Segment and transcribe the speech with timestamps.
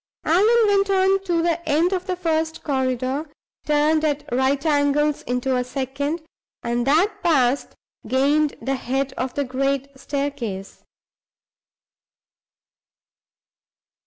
[0.25, 3.29] Allan went on to the end of the first corridor,
[3.67, 6.23] turned at right angles into a second,
[6.63, 7.75] and, that passed,
[8.07, 10.81] gained the head of the great staircase.